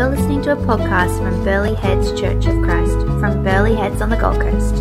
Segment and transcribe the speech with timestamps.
[0.00, 4.08] You're listening to a podcast from Burleigh Heads Church of Christ from Burleigh Heads on
[4.08, 4.76] the Gold Coast.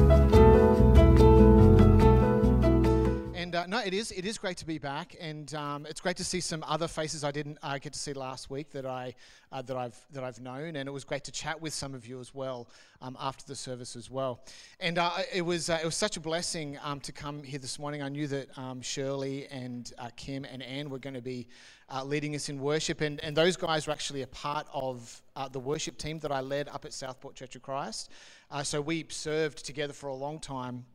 [3.36, 4.12] And uh, no, it is.
[4.12, 7.26] It is great to be back, and um, it's great to see some other faces
[7.26, 9.14] I didn't uh, get to see last week that I
[9.52, 12.08] uh, that I've that I've known, and it was great to chat with some of
[12.08, 12.70] you as well
[13.02, 14.46] um, after the service as well.
[14.80, 17.78] And uh, it was uh, it was such a blessing um, to come here this
[17.78, 18.02] morning.
[18.02, 21.50] I knew that um, Shirley and uh, Kim and Anne were going to be
[22.04, 25.22] leading us in worship, and and those guys were actually a part of
[25.52, 28.10] the worship team that I led up at Southport Church of Christ.
[28.64, 30.86] so we served together for a long time.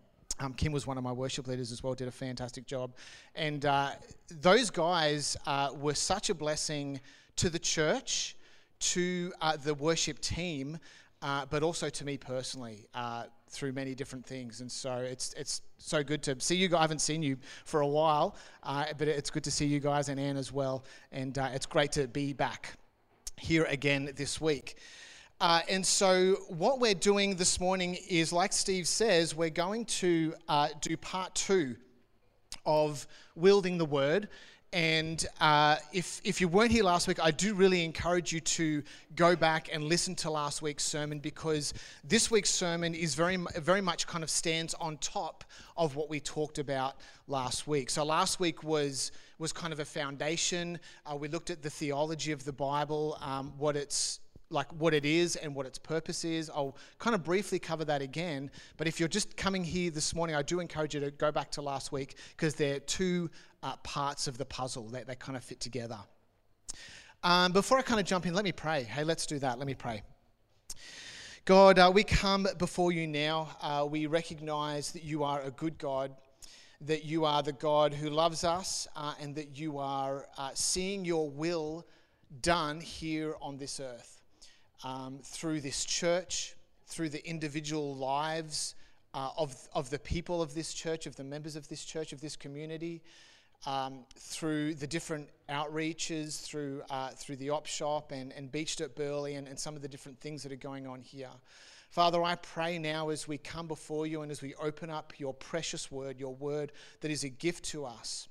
[0.40, 2.94] Um, Kim was one of my worship leaders as well, did a fantastic job.
[3.34, 3.90] And uh,
[4.28, 7.00] those guys uh, were such a blessing
[7.36, 8.36] to the church,
[8.80, 10.78] to uh, the worship team,
[11.22, 14.60] uh, but also to me personally uh, through many different things.
[14.60, 16.78] And so it's, it's so good to see you guys.
[16.78, 20.08] I haven't seen you for a while, uh, but it's good to see you guys
[20.08, 20.84] and Anne as well.
[21.12, 22.74] And it's great to be back
[23.38, 24.76] here again this week.
[25.40, 30.32] Uh, and so, what we're doing this morning is, like Steve says, we're going to
[30.48, 31.74] uh, do part two
[32.64, 34.28] of wielding the word.
[34.74, 38.82] And uh, if, if you weren't here last week, I do really encourage you to
[39.14, 41.72] go back and listen to last week's sermon because
[42.02, 45.44] this week's sermon is very, very much kind of stands on top
[45.76, 46.96] of what we talked about
[47.28, 47.88] last week.
[47.88, 50.80] So last week was, was kind of a foundation.
[51.06, 54.18] Uh, we looked at the theology of the Bible, um, what it's
[54.50, 56.50] like what it is and what its purpose is.
[56.50, 58.50] I'll kind of briefly cover that again.
[58.76, 61.50] But if you're just coming here this morning, I do encourage you to go back
[61.52, 63.30] to last week because they're two
[63.64, 65.98] uh, parts of the puzzle that they kind of fit together.
[67.24, 68.82] Um, before I kind of jump in, let me pray.
[68.82, 69.58] Hey, let's do that.
[69.58, 70.02] Let me pray.
[71.46, 73.48] God, uh, we come before you now.
[73.62, 76.12] Uh, we recognize that you are a good God,
[76.82, 81.04] that you are the God who loves us, uh, and that you are uh, seeing
[81.06, 81.86] your will
[82.42, 84.20] done here on this earth
[84.84, 86.54] um, through this church,
[86.86, 88.74] through the individual lives
[89.14, 92.20] uh, of, of the people of this church, of the members of this church, of
[92.20, 93.02] this community,
[93.66, 98.94] um, through the different outreaches, through, uh, through the op shop and, and Beached at
[98.94, 101.30] Burleigh and, and some of the different things that are going on here.
[101.90, 105.32] Father, I pray now as we come before you and as we open up your
[105.32, 108.28] precious word, your word that is a gift to us.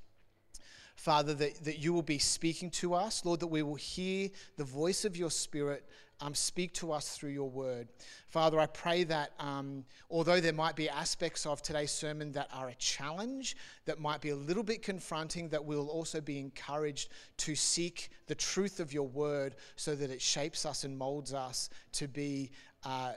[0.96, 3.26] Father, that, that you will be speaking to us.
[3.26, 5.86] Lord, that we will hear the voice of your Spirit
[6.24, 7.90] um, speak to us through your word.
[8.30, 12.70] Father, I pray that um, although there might be aspects of today's sermon that are
[12.70, 17.56] a challenge, that might be a little bit confronting, that we'll also be encouraged to
[17.56, 22.08] seek the truth of your word so that it shapes us and molds us to
[22.08, 22.52] be.
[22.86, 23.14] Uh,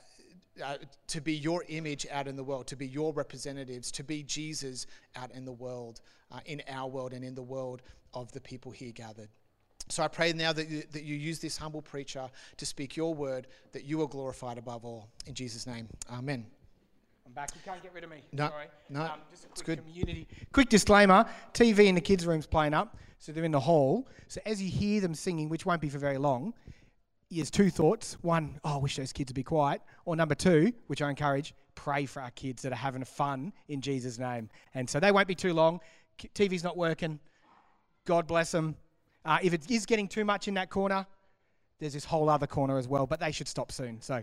[0.65, 4.23] uh, to be your image out in the world, to be your representatives, to be
[4.23, 6.01] Jesus out in the world,
[6.33, 7.83] uh, in our world, and in the world
[8.15, 9.29] of the people here gathered.
[9.89, 13.15] So I pray now that you, that you use this humble preacher to speak your
[13.15, 15.09] word, that you are glorified above all.
[15.27, 16.47] In Jesus' name, amen.
[17.25, 17.51] I'm back.
[17.55, 18.19] You can't get rid of me.
[18.33, 18.67] No, Sorry.
[18.89, 19.79] no, um, just a quick it's good.
[19.85, 20.29] Community.
[20.53, 24.09] Quick disclaimer: TV in the kids' room's playing up, so they're in the hall.
[24.29, 26.55] So as you hear them singing, which won't be for very long,
[27.31, 28.17] there's two thoughts.
[28.23, 29.83] One, oh, I wish those kids would be quiet.
[30.05, 33.81] Or number two, which I encourage, pray for our kids that are having fun in
[33.81, 34.49] Jesus' name.
[34.75, 35.81] And so they won't be too long.
[36.19, 37.19] TV's not working.
[38.05, 38.77] God bless them.
[39.27, 41.05] Uh, if it is getting too much in that corner,
[41.81, 44.01] there's this whole other corner as well, but they should stop soon.
[44.01, 44.23] So,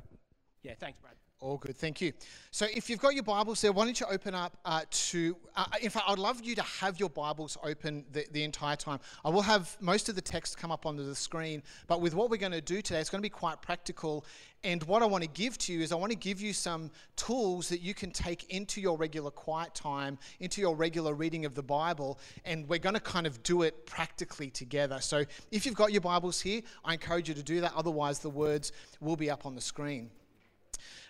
[0.64, 1.16] yeah, thanks, Brad.
[1.43, 2.13] All good, thank you.
[2.51, 5.35] So, if you've got your Bibles there, why don't you open up uh, to.
[5.57, 9.01] Uh, in fact, I'd love you to have your Bibles open the, the entire time.
[9.25, 12.29] I will have most of the text come up onto the screen, but with what
[12.29, 14.25] we're going to do today, it's going to be quite practical.
[14.63, 16.89] And what I want to give to you is I want to give you some
[17.17, 21.55] tools that you can take into your regular quiet time, into your regular reading of
[21.55, 25.01] the Bible, and we're going to kind of do it practically together.
[25.01, 27.73] So, if you've got your Bibles here, I encourage you to do that.
[27.75, 28.71] Otherwise, the words
[29.01, 30.09] will be up on the screen.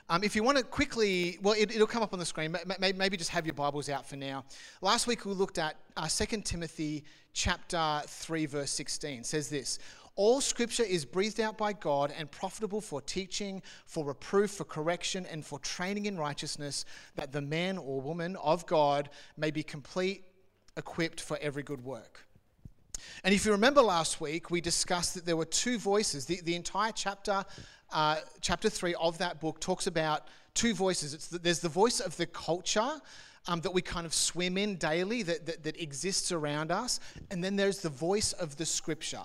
[0.09, 2.55] Um, if you want to quickly, well, it, will come up on the screen.
[2.79, 4.43] Maybe just have your Bibles out for now.
[4.81, 9.19] Last week we looked at uh, 2 Timothy chapter 3, verse 16.
[9.19, 9.79] It says this
[10.15, 15.25] All scripture is breathed out by God and profitable for teaching, for reproof, for correction,
[15.25, 16.83] and for training in righteousness,
[17.15, 20.25] that the man or woman of God may be complete,
[20.75, 22.25] equipped for every good work.
[23.23, 26.25] And if you remember last week, we discussed that there were two voices.
[26.25, 27.45] The, the entire chapter
[27.93, 31.13] uh, chapter 3 of that book talks about two voices.
[31.13, 32.99] It's the, there's the voice of the culture
[33.47, 37.43] um, that we kind of swim in daily, that, that, that exists around us, and
[37.43, 39.21] then there's the voice of the scripture.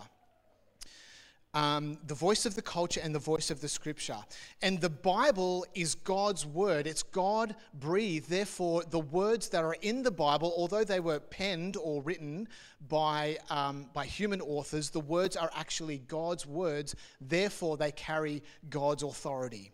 [1.54, 4.18] Um, the voice of the culture and the voice of the scripture.
[4.62, 8.28] And the Bible is God's word, it's God breathed.
[8.28, 12.48] Therefore, the words that are in the Bible, although they were penned or written
[12.88, 16.94] by, um, by human authors, the words are actually God's words.
[17.20, 19.72] Therefore, they carry God's authority.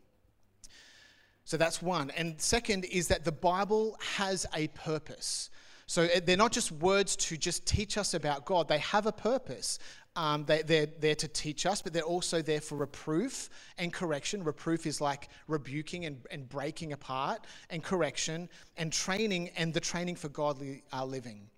[1.45, 2.11] So that's one.
[2.11, 5.51] And second is that the Bible has a purpose.
[5.87, 9.13] So uh, they're not just words to just teach us about God, they have a
[9.13, 9.79] purpose.
[10.17, 14.45] Um, they, they're there to teach us, but they're also there for reproof and correction.
[14.45, 20.15] Reproof is like rebuking and, and breaking apart, and correction and training, and the training
[20.15, 21.49] for godly uh, living.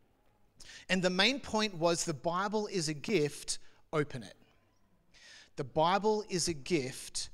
[0.89, 3.59] And the main point was the Bible is a gift,
[3.93, 4.37] open it.
[5.57, 7.29] The Bible is a gift,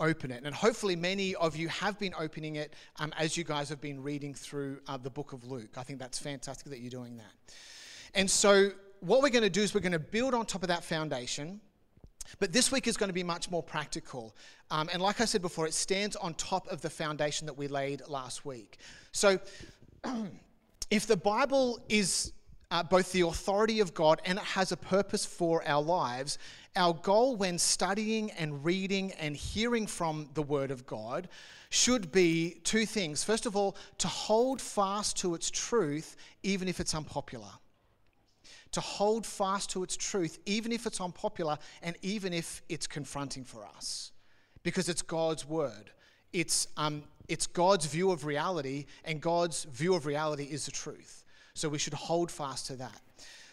[0.00, 0.42] open it.
[0.44, 4.02] And hopefully, many of you have been opening it um, as you guys have been
[4.02, 5.76] reading through uh, the book of Luke.
[5.76, 7.54] I think that's fantastic that you're doing that.
[8.14, 10.68] And so, what we're going to do is we're going to build on top of
[10.68, 11.60] that foundation.
[12.40, 14.36] But this week is going to be much more practical.
[14.70, 17.68] Um, and like I said before, it stands on top of the foundation that we
[17.68, 18.78] laid last week.
[19.12, 19.38] So,
[20.90, 22.32] if the Bible is
[22.70, 26.38] uh, both the authority of God and it has a purpose for our lives,
[26.76, 31.28] our goal when studying and reading and hearing from the Word of God
[31.70, 33.24] should be two things.
[33.24, 37.50] First of all, to hold fast to its truth, even if it's unpopular
[38.72, 43.44] to hold fast to its truth, even if it's unpopular and even if it's confronting
[43.44, 44.12] for us,
[44.62, 45.90] because it's God's word.
[46.32, 51.17] It's, um, it's God's view of reality, and God's view of reality is the truth.
[51.58, 53.00] So we should hold fast to that.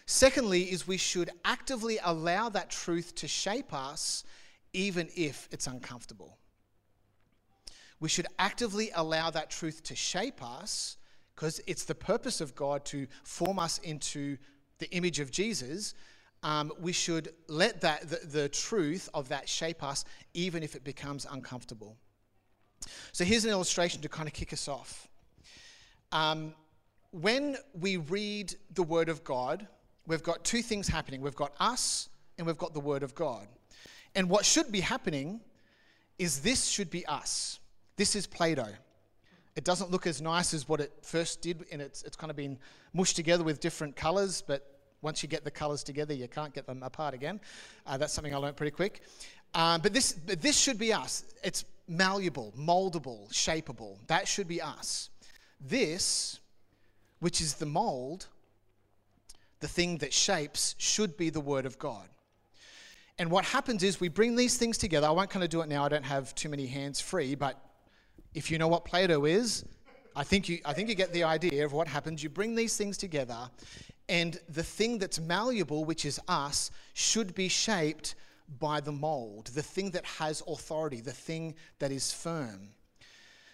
[0.06, 4.24] Secondly, is we should actively allow that truth to shape us,
[4.72, 6.38] even if it's uncomfortable.
[7.98, 10.98] We should actively allow that truth to shape us
[11.34, 14.38] because it's the purpose of God to form us into
[14.78, 15.94] the image of Jesus,
[16.42, 20.04] um, we should let that the, the truth of that shape us,
[20.34, 21.96] even if it becomes uncomfortable.
[23.12, 25.08] So here's an illustration to kind of kick us off.
[26.12, 26.54] Um,
[27.20, 29.66] when we read the Word of God,
[30.06, 31.20] we've got two things happening.
[31.20, 33.46] We've got us and we've got the Word of God.
[34.14, 35.40] And what should be happening
[36.18, 37.58] is this should be us.
[37.96, 38.68] This is Play Doh.
[39.56, 42.36] It doesn't look as nice as what it first did, and it's, it's kind of
[42.36, 42.58] been
[42.92, 46.66] mushed together with different colors, but once you get the colors together, you can't get
[46.66, 47.40] them apart again.
[47.86, 49.00] Uh, that's something I learned pretty quick.
[49.54, 51.24] Um, but this, but this should be us.
[51.42, 53.96] It's malleable, moldable, shapeable.
[54.08, 55.08] That should be us.
[55.58, 56.40] This,
[57.20, 58.26] which is the mold,
[59.60, 62.08] the thing that shapes, should be the Word of God.
[63.18, 65.06] And what happens is we bring these things together.
[65.06, 67.58] I won't kind of do it now, I don't have too many hands free, but
[68.34, 69.64] if you know what Play Doh is,
[70.14, 72.22] I think, you, I think you get the idea of what happens.
[72.22, 73.50] You bring these things together,
[74.08, 78.14] and the thing that's malleable, which is us, should be shaped
[78.58, 82.70] by the mold, the thing that has authority, the thing that is firm.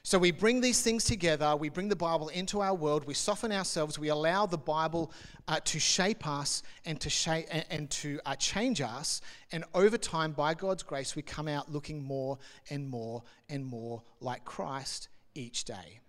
[0.04, 3.52] So we bring these things together, we bring the Bible into our world, we soften
[3.52, 5.12] ourselves, we allow the Bible
[5.46, 9.20] uh, to shape us and to, shape, and, and to uh, change us.
[9.52, 12.38] And over time, by God's grace, we come out looking more
[12.68, 16.00] and more and more like Christ each day.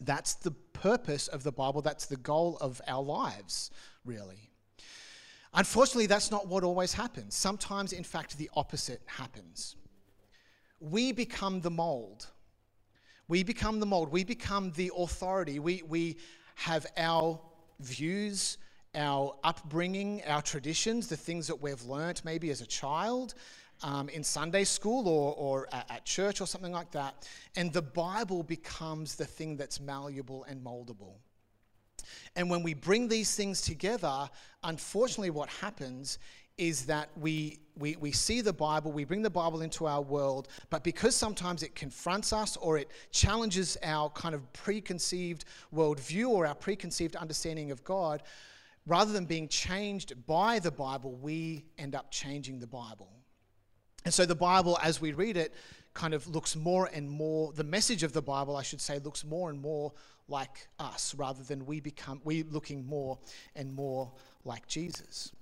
[0.00, 3.70] That's the purpose of the Bible, that's the goal of our lives,
[4.04, 4.50] really.
[5.54, 7.36] Unfortunately, that's not what always happens.
[7.36, 9.76] Sometimes, in fact, the opposite happens.
[10.80, 12.26] We become the mold
[13.28, 15.58] we become the mold, we become the authority.
[15.58, 16.16] We, we
[16.56, 17.40] have our
[17.80, 18.58] views,
[18.94, 23.34] our upbringing, our traditions, the things that we've learnt maybe as a child.
[23.82, 27.28] Um, in Sunday school or, or at church or something like that.
[27.56, 31.16] And the Bible becomes the thing that's malleable and moldable.
[32.36, 34.30] And when we bring these things together,
[34.62, 36.18] unfortunately, what happens
[36.56, 40.48] is that we, we, we see the Bible, we bring the Bible into our world,
[40.70, 45.44] but because sometimes it confronts us or it challenges our kind of preconceived
[45.74, 48.22] worldview or our preconceived understanding of God,
[48.86, 53.10] rather than being changed by the Bible, we end up changing the Bible.
[54.04, 55.54] And so the Bible, as we read it,
[55.94, 59.24] kind of looks more and more, the message of the Bible, I should say, looks
[59.24, 59.92] more and more
[60.28, 63.18] like us rather than we become, we looking more
[63.56, 64.12] and more
[64.44, 65.32] like Jesus.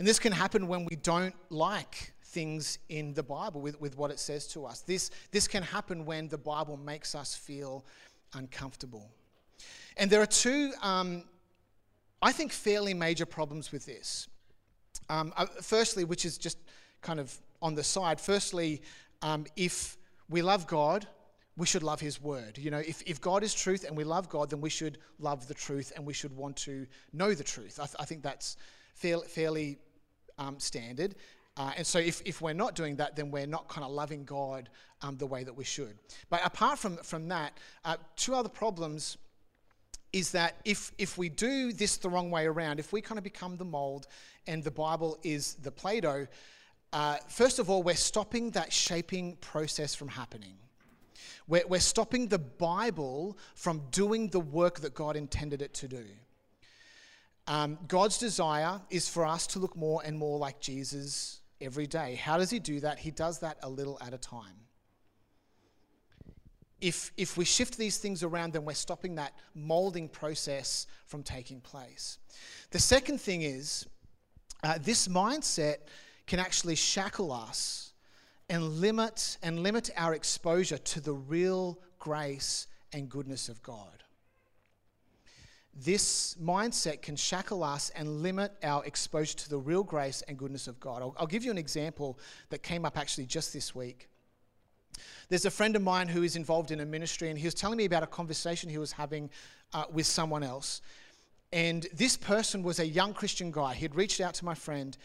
[0.00, 4.10] And this can happen when we don't like things in the Bible with, with what
[4.10, 4.80] it says to us.
[4.80, 7.84] This, this can happen when the Bible makes us feel
[8.32, 9.10] uncomfortable.
[9.98, 11.24] And there are two, um,
[12.22, 14.28] I think, fairly major problems with this.
[15.10, 16.56] Um, uh, firstly, which is just
[17.02, 18.80] kind of on the side, firstly,
[19.20, 19.98] um, if
[20.30, 21.06] we love God,
[21.58, 22.56] we should love His Word.
[22.56, 25.46] You know, if, if God is truth and we love God, then we should love
[25.46, 27.78] the truth and we should want to know the truth.
[27.78, 28.56] I, th- I think that's
[28.94, 29.78] fairly, fairly
[30.40, 31.14] um, standard.
[31.56, 34.24] Uh, and so, if, if we're not doing that, then we're not kind of loving
[34.24, 34.68] God
[35.02, 35.96] um, the way that we should.
[36.28, 39.16] But apart from, from that, uh, two other problems
[40.12, 43.24] is that if, if we do this the wrong way around, if we kind of
[43.24, 44.06] become the mold
[44.46, 46.26] and the Bible is the Play Doh,
[46.92, 50.54] uh, first of all, we're stopping that shaping process from happening.
[51.46, 56.04] We're, we're stopping the Bible from doing the work that God intended it to do.
[57.50, 62.14] Um, God's desire is for us to look more and more like Jesus every day.
[62.14, 63.00] How does He do that?
[63.00, 64.54] He does that a little at a time.
[66.80, 71.60] If, if we shift these things around, then we're stopping that molding process from taking
[71.60, 72.18] place.
[72.70, 73.84] The second thing is
[74.62, 75.78] uh, this mindset
[76.28, 77.94] can actually shackle us
[78.48, 84.04] and limit and limit our exposure to the real grace and goodness of God.
[85.74, 90.66] This mindset can shackle us and limit our exposure to the real grace and goodness
[90.66, 91.00] of God.
[91.00, 92.18] I'll, I'll give you an example
[92.50, 94.08] that came up actually just this week.
[95.28, 97.78] There's a friend of mine who is involved in a ministry, and he was telling
[97.78, 99.30] me about a conversation he was having
[99.72, 100.82] uh, with someone else.
[101.52, 103.74] And this person was a young Christian guy.
[103.74, 104.96] He had reached out to my friend,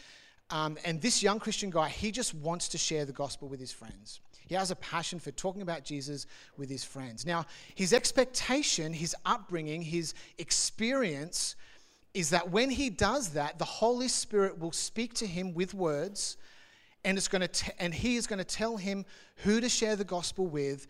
[0.50, 3.72] um, and this young Christian guy, he just wants to share the gospel with his
[3.72, 4.20] friends.
[4.46, 6.26] He has a passion for talking about Jesus
[6.56, 7.26] with his friends.
[7.26, 11.56] Now, his expectation, his upbringing, his experience
[12.14, 16.36] is that when he does that, the Holy Spirit will speak to him with words,
[17.04, 19.04] and, it's going to and he is going to tell him
[19.36, 20.86] who to share the gospel with,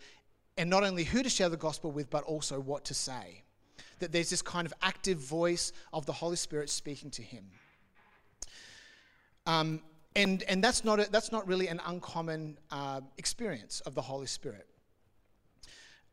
[0.56, 3.42] and not only who to share the gospel with, but also what to say.
[3.98, 7.46] That there's this kind of active voice of the Holy Spirit speaking to him.
[9.46, 9.80] Um,
[10.16, 14.26] and, and that's, not a, that's not really an uncommon uh, experience of the Holy
[14.26, 14.66] Spirit.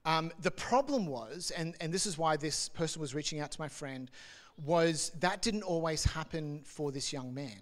[0.05, 3.61] Um, the problem was, and, and this is why this person was reaching out to
[3.61, 4.11] my friend,
[4.65, 7.61] was that didn't always happen for this young man.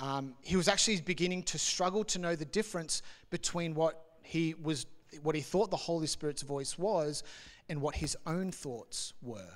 [0.00, 4.86] Um, he was actually beginning to struggle to know the difference between what he was,
[5.22, 7.22] what he thought the Holy Spirit's voice was,
[7.68, 9.52] and what his own thoughts were.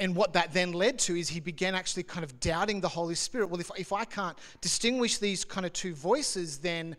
[0.00, 3.16] And what that then led to is he began actually kind of doubting the Holy
[3.16, 3.50] Spirit.
[3.50, 6.96] Well, if, if I can't distinguish these kind of two voices, then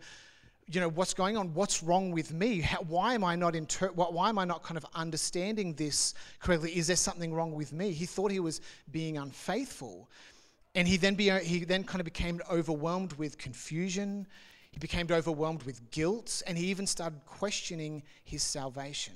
[0.66, 1.54] you know what's going on?
[1.54, 2.60] What's wrong with me?
[2.60, 6.76] How, why am i not inter- why am i not kind of understanding this correctly?
[6.76, 7.90] Is there something wrong with me?
[7.90, 8.60] He thought he was
[8.92, 10.08] being unfaithful.
[10.74, 14.26] And he then be, he then kind of became overwhelmed with confusion.
[14.70, 16.42] He became overwhelmed with guilt.
[16.46, 19.14] And he even started questioning his salvation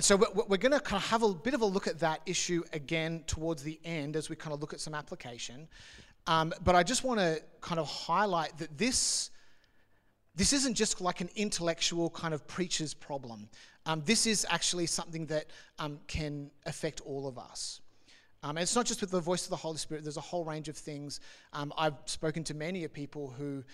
[0.00, 2.22] and so we're going to kind of have a bit of a look at that
[2.24, 5.68] issue again towards the end as we kind of look at some application.
[6.26, 9.30] Um, but I just want to kind of highlight that this,
[10.34, 13.50] this isn't just like an intellectual kind of preacher's problem.
[13.84, 17.82] Um, this is actually something that um, can affect all of us.
[18.42, 20.46] Um, and it's not just with the voice of the Holy Spirit, there's a whole
[20.46, 21.20] range of things.
[21.52, 23.64] Um, I've spoken to many of people who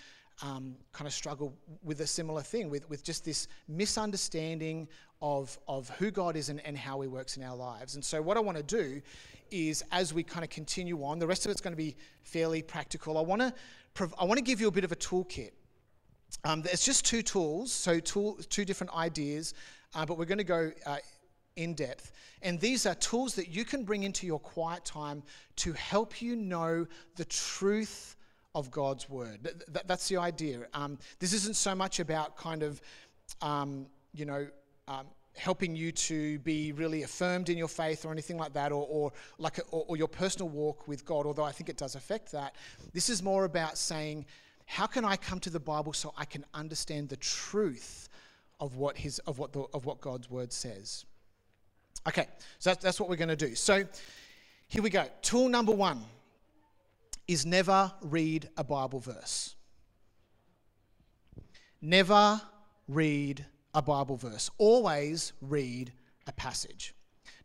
[0.41, 1.53] um, kind of struggle
[1.83, 4.87] with a similar thing, with, with just this misunderstanding
[5.21, 7.95] of, of who God is and, and how He works in our lives.
[7.95, 9.01] And so, what I want to do
[9.49, 12.61] is, as we kind of continue on, the rest of it's going to be fairly
[12.61, 13.17] practical.
[13.17, 13.53] I want to
[13.93, 15.51] prov- I want to give you a bit of a toolkit.
[16.43, 19.53] Um, it's just two tools, so tool, two different ideas,
[19.95, 20.97] uh, but we're going to go uh,
[21.55, 22.11] in depth.
[22.41, 25.23] And these are tools that you can bring into your quiet time
[25.57, 28.16] to help you know the truth
[28.57, 29.37] of God's word.
[29.43, 30.55] Th- th- that's the idea.
[30.73, 32.81] Um, this isn't so much about kind of,
[33.41, 34.47] um, you know,
[34.87, 35.05] um,
[35.47, 39.13] helping you to be really affirmed in your faith or anything like that, or, or
[39.37, 41.25] like a, or, or your personal walk with God.
[41.25, 42.55] Although I think it does affect that.
[42.93, 44.25] This is more about saying,
[44.65, 48.09] how can I come to the Bible so I can understand the truth
[48.59, 51.05] of what his of what the, of what God's word says.
[52.07, 52.27] Okay,
[52.59, 53.55] so that's, that's what we're going to do.
[53.55, 53.83] So
[54.67, 55.05] here we go.
[55.21, 56.03] Tool number one
[57.27, 59.55] is never read a Bible verse.
[61.81, 62.41] Never
[62.87, 64.49] read a Bible verse.
[64.57, 65.91] Always read
[66.25, 66.93] a passage.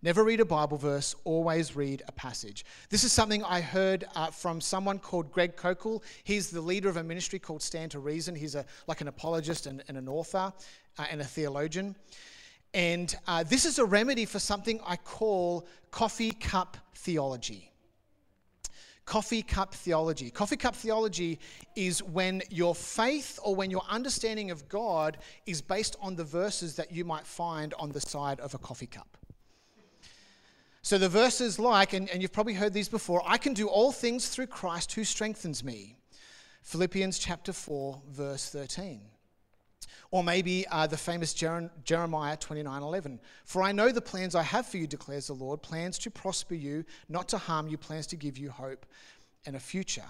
[0.05, 2.65] Never read a Bible verse, always read a passage.
[2.89, 6.03] This is something I heard uh, from someone called Greg Koukl.
[6.25, 8.35] He's the leader of a ministry called Stand to Reason.
[8.35, 10.53] He's a, like an apologist and, and an author
[10.99, 11.95] uh, and a theologian.
[12.75, 17.72] And uh, this is a remedy for something I call coffee cup theology
[19.13, 20.31] coffee cup theology.
[20.31, 21.39] Coffee cup theology
[21.77, 26.77] is when your faith or when your understanding of God is based on the verses
[26.77, 29.19] that you might find on the side of a coffee cup.
[30.81, 33.93] So the verses like, and, and you've probably heard these before, I can do all
[33.93, 35.99] things through Christ who strengthens me.
[36.63, 39.03] Philippians chapter 4, verse 13.
[40.11, 43.19] Or maybe uh, the famous Jer- Jeremiah 29:11.
[43.45, 46.55] For I know the plans I have for you, declares the Lord, plans to prosper
[46.55, 48.87] you, not to harm you, plans to give you hope
[49.47, 50.05] and a future.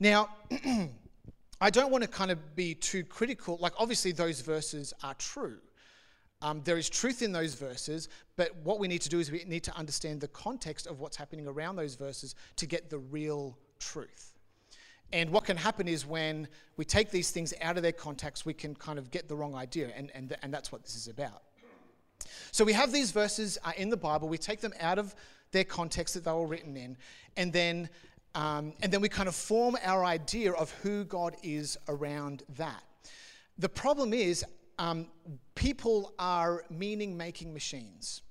[0.00, 0.28] Now,
[1.60, 3.58] I don't want to kind of be too critical.
[3.60, 5.58] Like, obviously, those verses are true.
[6.40, 9.42] Um, there is truth in those verses, but what we need to do is we
[9.44, 13.58] need to understand the context of what's happening around those verses to get the real
[13.80, 14.37] truth.
[15.12, 18.52] And what can happen is when we take these things out of their context, we
[18.52, 21.42] can kind of get the wrong idea, and, and, and that's what this is about.
[22.50, 25.14] So we have these verses uh, in the Bible, we take them out of
[25.52, 26.96] their context that they were written in,
[27.36, 27.88] and then,
[28.34, 32.82] um, and then we kind of form our idea of who God is around that.
[33.56, 34.44] The problem is,
[34.78, 35.06] um,
[35.54, 38.22] people are meaning making machines.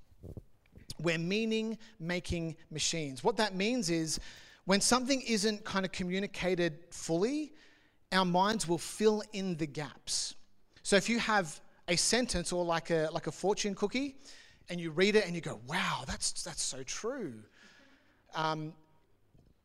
[1.00, 3.22] We're meaning making machines.
[3.22, 4.18] What that means is
[4.68, 7.54] when something isn't kind of communicated fully,
[8.12, 10.34] our minds will fill in the gaps.
[10.82, 11.58] So if you have
[11.88, 14.16] a sentence or like a, like a fortune cookie
[14.68, 17.32] and you read it and you go, wow, that's, that's so true.
[18.34, 18.74] Um,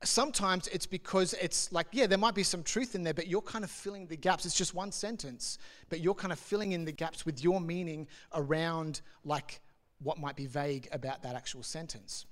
[0.05, 3.41] sometimes it's because it's like, yeah, there might be some truth in there, but you're
[3.41, 4.45] kind of filling the gaps.
[4.45, 5.57] It's just one sentence,
[5.89, 9.59] but you're kind of filling in the gaps with your meaning around like
[10.01, 12.25] what might be vague about that actual sentence.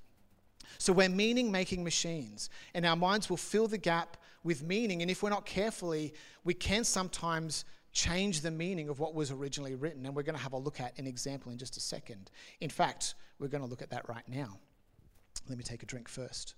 [0.78, 5.02] So we're meaning making machines, and our minds will fill the gap with meaning.
[5.02, 6.14] And if we're not carefully,
[6.44, 10.06] we can sometimes change the meaning of what was originally written.
[10.06, 12.32] And we're going to have a look at an example in just a second.
[12.62, 14.58] In fact, we're going to look at that right now.
[15.50, 16.56] Let me take a drink first.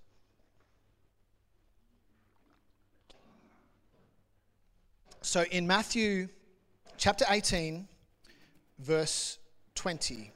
[5.22, 6.27] So in Matthew
[6.98, 7.88] chapter 18,
[8.79, 9.39] verse
[9.75, 10.31] 20,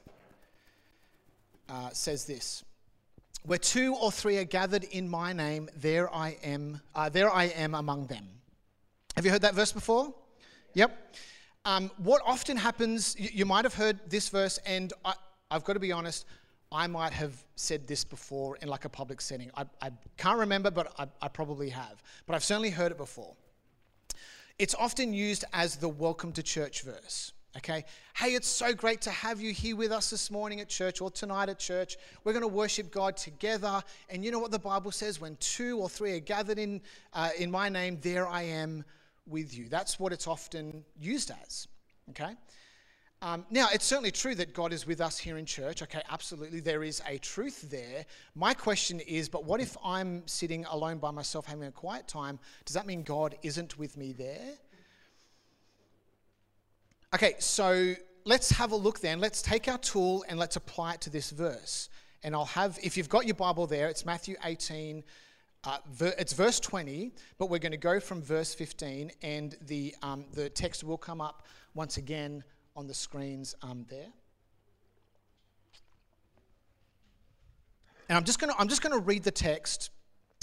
[1.68, 2.64] uh, says this.
[3.44, 6.80] Where two or three are gathered in my name, there I am.
[6.94, 8.26] Uh, there I am among them.
[9.16, 10.14] Have you heard that verse before?
[10.74, 11.16] Yep.
[11.64, 15.14] Um, what often happens, you, you, might have heard this verse, and I,
[15.50, 16.24] have got to be honest,
[16.70, 19.50] I might have said this before in like a public setting.
[19.56, 22.02] I, I can't remember, but I, I probably have.
[22.26, 23.34] But I've certainly heard it before.
[24.58, 27.32] It's often used as the welcome to church verse.
[27.58, 27.84] Okay?
[28.16, 31.10] Hey, it's so great to have you here with us this morning at church or
[31.10, 31.96] tonight at church.
[32.22, 33.82] We're going to worship God together.
[34.08, 35.20] And you know what the Bible says?
[35.20, 36.80] When two or three are gathered in,
[37.12, 38.84] uh, in my name, there I am
[39.26, 39.68] with you.
[39.68, 41.66] That's what it's often used as.
[42.10, 42.36] Okay?
[43.22, 45.82] Um, now, it's certainly true that God is with us here in church.
[45.82, 46.60] Okay, absolutely.
[46.60, 48.06] There is a truth there.
[48.36, 52.38] My question is, but what if I'm sitting alone by myself having a quiet time?
[52.64, 54.54] Does that mean God isn't with me there?
[57.14, 57.94] Okay, so
[58.26, 59.18] let's have a look then.
[59.18, 61.88] Let's take our tool and let's apply it to this verse.
[62.22, 65.02] And I'll have, if you've got your Bible there, it's Matthew 18.
[65.64, 69.94] Uh, ver, it's verse 20, but we're going to go from verse 15, and the,
[70.02, 72.44] um, the text will come up once again
[72.76, 74.06] on the screens um, there.
[78.10, 79.90] And I'm just going to I'm just going to read the text.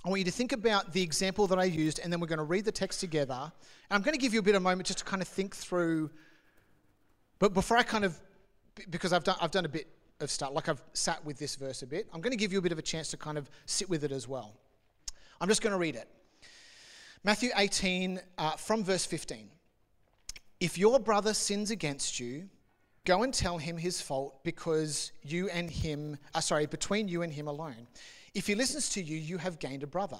[0.04, 2.38] I want you to think about the example that I used, and then we're going
[2.38, 3.34] to read the text together.
[3.90, 5.28] And I'm going to give you a bit of a moment just to kind of
[5.28, 6.12] think through.
[7.40, 8.20] But before I kind of,
[8.90, 9.88] because I've done I've done a bit
[10.20, 12.08] of stuff, like I've sat with this verse a bit.
[12.14, 14.04] I'm going to give you a bit of a chance to kind of sit with
[14.04, 14.54] it as well.
[15.42, 16.08] I'm just going to read it.
[17.24, 19.50] Matthew 18 uh, from verse 15.
[20.60, 22.48] If your brother sins against you,
[23.04, 27.34] go and tell him his fault because you and him, uh, sorry, between you and
[27.34, 27.88] him alone.
[28.34, 30.20] If he listens to you, you have gained a brother.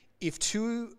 [0.21, 0.95] if two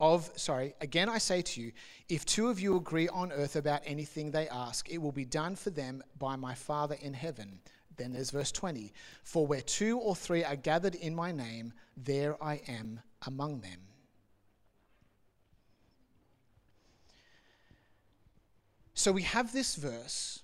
[0.00, 1.72] of sorry, again I say to you,
[2.08, 5.54] if two of you agree on earth about anything they ask, it will be done
[5.54, 7.60] for them by my Father in heaven.
[7.96, 8.92] Then there's verse 20.
[9.22, 13.78] For where two or three are gathered in my name, there I am among them.
[18.94, 20.42] So we have this verse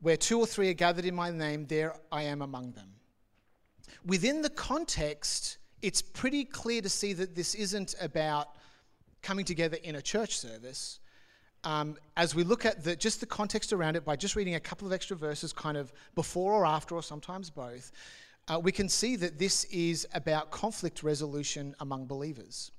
[0.00, 2.94] where two or three are gathered in my name, there I am among them.
[4.04, 8.48] Within the context, it's pretty clear to see that this isn't about
[9.22, 11.00] coming together in a church service.
[11.64, 14.60] Um, as we look at the, just the context around it by just reading a
[14.60, 17.92] couple of extra verses, kind of before or after, or sometimes both,
[18.48, 22.70] uh, we can see that this is about conflict resolution among believers.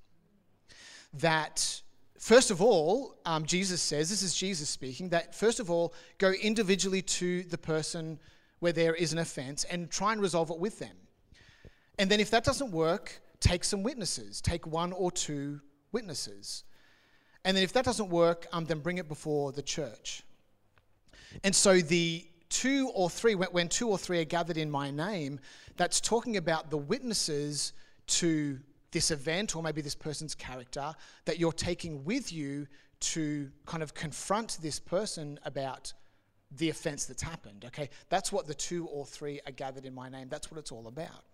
[1.14, 1.82] That
[2.18, 6.32] first of all, um, Jesus says, this is Jesus speaking, that first of all, go
[6.32, 8.20] individually to the person
[8.60, 10.96] where there is an offense and try and resolve it with them.
[12.00, 15.60] And then if that doesn't work, take some witnesses, take one or two
[15.92, 16.64] witnesses.
[17.44, 20.24] And then if that doesn't work, um, then bring it before the church.
[21.44, 25.40] And so the two or three, when two or three are gathered in my name,
[25.76, 27.74] that's talking about the witnesses
[28.08, 28.60] to
[28.92, 30.94] this event or maybe this person's character
[31.26, 32.66] that you're taking with you
[33.02, 35.94] to kind of confront this person about
[36.58, 37.66] the offense that's happened.
[37.66, 40.28] Okay, that's what the two or three are gathered in my name.
[40.30, 41.26] That's what it's all about.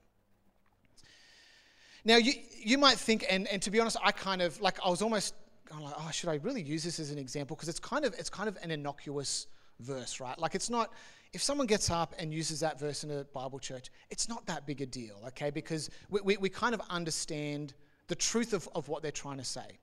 [2.06, 4.90] Now, you, you might think, and, and to be honest, I kind of like, I
[4.90, 5.34] was almost
[5.72, 7.56] like, oh, should I really use this as an example?
[7.56, 9.48] Because it's kind of, it's kind of an innocuous
[9.80, 10.38] verse, right?
[10.38, 10.94] Like, it's not,
[11.34, 14.68] if someone gets up and uses that verse in a Bible church, it's not that
[14.68, 15.50] big a deal, okay?
[15.50, 17.74] Because we, we, we kind of understand
[18.08, 19.80] the truth of, of what they're trying to say.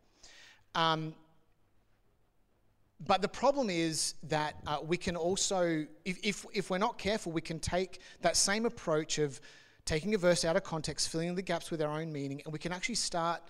[0.76, 1.14] Um,
[3.04, 7.32] but the problem is that uh, we can also, if, if, if we're not careful,
[7.32, 9.40] we can take that same approach of
[9.84, 12.58] taking a verse out of context, filling the gaps with our own meaning, and we
[12.58, 13.42] can actually start,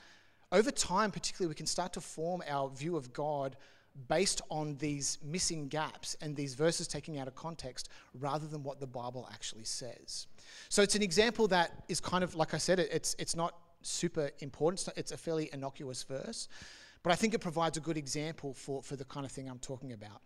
[0.50, 3.56] over time particularly, we can start to form our view of God
[4.08, 8.80] based on these missing gaps and these verses taking out of context rather than what
[8.80, 10.26] the Bible actually says.
[10.68, 14.30] So it's an example that is kind of, like I said, it's, it's not super
[14.38, 16.48] important, it's a fairly innocuous verse,
[17.02, 19.58] but I think it provides a good example for, for the kind of thing I'm
[19.58, 20.22] talking about.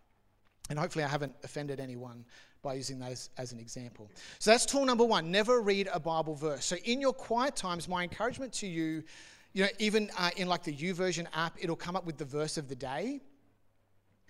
[0.69, 2.25] And hopefully, I haven't offended anyone
[2.63, 4.11] by using that as, as, an example.
[4.41, 6.65] So that's tool number one never read a Bible verse.
[6.65, 9.05] So, in your quiet times, my encouragement to you,
[9.53, 12.57] you know, even uh, in like the YouVersion app, it'll come up with the verse
[12.57, 13.21] of the day.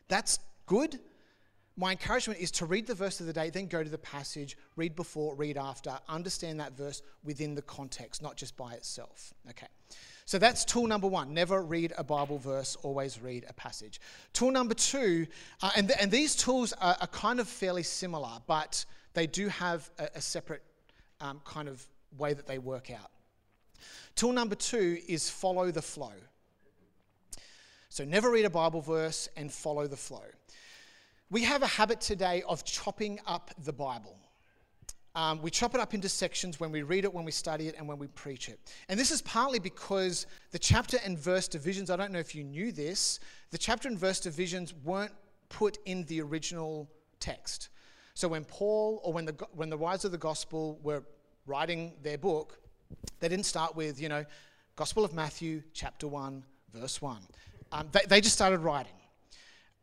[0.08, 1.00] That's good.
[1.76, 4.56] My encouragement is to read the verse of the day, then go to the passage,
[4.76, 9.34] read before, read after, understand that verse within the context, not just by itself.
[9.50, 9.66] Okay.
[10.24, 11.34] So that's tool number one.
[11.34, 14.00] Never read a Bible verse, always read a passage.
[14.32, 15.26] Tool number two,
[15.62, 18.84] uh, and, th- and these tools are, are, kind of fairly similar, but
[19.14, 20.62] they do have a, a separate
[21.20, 21.86] um, kind of
[22.18, 23.10] way that they work out.
[24.16, 26.12] Tool number two is follow the flow.
[27.88, 30.24] So never read a Bible verse and follow the flow.
[31.28, 34.16] We have a habit today of chopping up the Bible.
[35.16, 37.74] Um, we chop it up into sections when we read it, when we study it,
[37.76, 38.60] and when we preach it.
[38.88, 42.44] And this is partly because the chapter and verse divisions, I don't know if you
[42.44, 43.18] knew this,
[43.50, 45.12] the chapter and verse divisions weren't
[45.48, 47.70] put in the original text.
[48.14, 51.02] So when Paul or when the, when the writers of the gospel were
[51.46, 52.60] writing their book,
[53.18, 54.24] they didn't start with, you know,
[54.76, 57.18] Gospel of Matthew, chapter 1, verse 1.
[57.72, 58.92] Um, they, they, just started writing.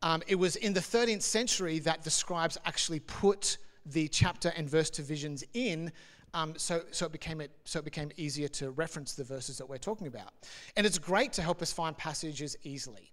[0.03, 4.69] Um, it was in the 13th century that the scribes actually put the chapter and
[4.69, 5.91] verse divisions in
[6.35, 9.69] um, so, so, it became it, so it became easier to reference the verses that
[9.69, 10.33] we're talking about.
[10.75, 13.11] And it's great to help us find passages easily.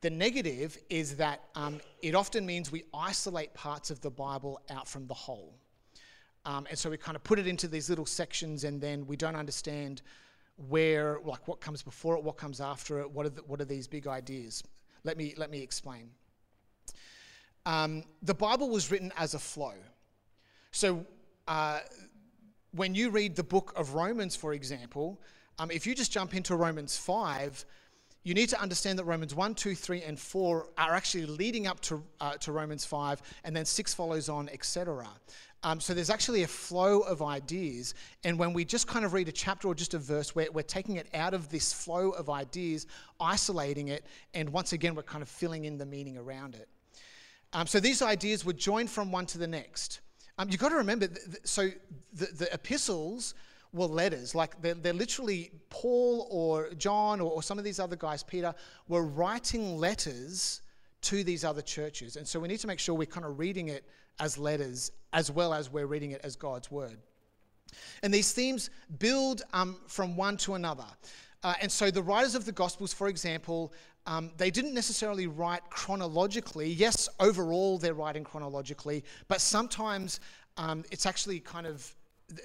[0.00, 4.88] The negative is that um, it often means we isolate parts of the Bible out
[4.88, 5.54] from the whole.
[6.44, 9.16] Um, and so we kind of put it into these little sections and then we
[9.16, 10.02] don't understand
[10.68, 13.66] where, like what comes before it, what comes after it, what are, the, what are
[13.66, 14.64] these big ideas.
[15.04, 16.10] Let me, let me explain.
[17.68, 19.74] Um, the Bible was written as a flow.
[20.70, 21.04] So
[21.46, 21.80] uh,
[22.72, 25.20] when you read the book of Romans, for example,
[25.58, 27.66] um, if you just jump into Romans 5,
[28.24, 31.78] you need to understand that Romans 1, 2, 3, and 4 are actually leading up
[31.80, 35.06] to, uh, to Romans 5, and then 6 follows on, etc.
[35.62, 37.92] Um, so there's actually a flow of ideas,
[38.24, 40.62] and when we just kind of read a chapter or just a verse, we're, we're
[40.62, 42.86] taking it out of this flow of ideas,
[43.20, 46.66] isolating it, and once again, we're kind of filling in the meaning around it.
[47.52, 50.00] Um, so these ideas were joined from one to the next.
[50.38, 51.70] Um, you've got to remember, th- th- so
[52.12, 53.34] the, the, epistles
[53.72, 54.34] were letters.
[54.34, 58.54] Like they're, they're literally Paul or John or, or, some of these other guys, Peter,
[58.86, 60.62] were writing letters
[61.02, 62.16] to these other churches.
[62.16, 63.84] And so we need to make sure we're kind of reading it
[64.20, 66.98] as letters as well as we're reading it as God's word.
[68.02, 70.86] And these themes build um, from one to another.
[71.42, 73.72] Uh, and so the writers of the Gospels, for example,
[74.08, 76.70] um, they didn't necessarily write chronologically.
[76.70, 80.20] Yes, overall they're writing chronologically, but sometimes
[80.56, 81.94] um, it's actually kind of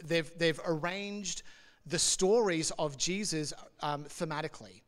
[0.04, 1.44] they've they've arranged
[1.86, 4.82] the stories of Jesus um, thematically.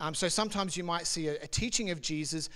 [0.00, 2.48] Um, so sometimes you might see a, a teaching of Jesus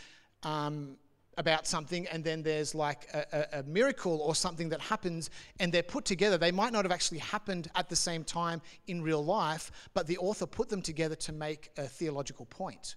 [0.44, 0.96] um,
[1.36, 5.28] about something, and then there's like a, a, a, miracle or something that happens,
[5.60, 6.38] and they're put together.
[6.38, 10.16] They might not have actually happened at the same time in real life, but the
[10.16, 12.96] author put them together to make a theological point.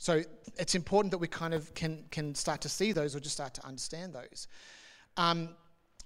[0.00, 0.22] So
[0.56, 3.52] it's important that we kind of can, can start to see those or just start
[3.54, 4.48] to understand those.
[5.18, 5.50] Um,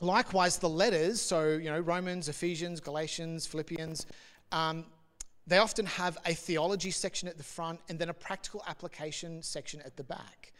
[0.00, 4.06] likewise, the letters, so, you know, Romans, Ephesians, Galatians, Philippians,
[4.50, 4.86] um,
[5.46, 9.80] they often have a theology section at the front and then a practical application section
[9.82, 10.52] at the back.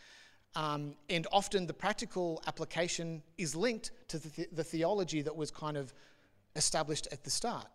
[0.54, 5.76] Um, and often the practical application is linked to the, the, theology that was kind
[5.76, 5.92] of
[6.54, 7.66] established at the start.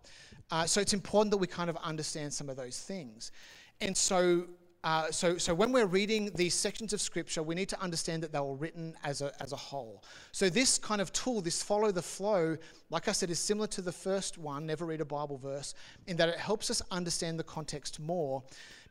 [0.52, 3.34] Uh, so it's important that we kind of understand some of those things.
[3.82, 4.46] And so
[4.84, 8.32] uh, so, so when we're reading these sections of scripture, we need to understand that
[8.32, 10.04] they were written as a, as a whole.
[10.32, 12.56] So this kind of tool, this follow the flow,
[12.90, 15.74] like I said, is similar to the first one, never read a Bible verse,
[16.08, 18.42] in that it helps us understand the context more,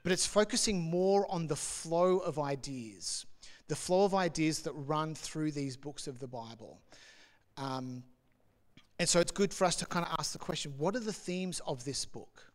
[0.03, 3.25] but it's focusing more on the flow of ideas,
[3.69, 6.81] the flow of ideas that run through these books of the Bible.
[7.57, 8.03] Um,
[8.99, 11.13] and so it's good for us to kind of ask the question, what are the
[11.15, 12.48] themes of this book?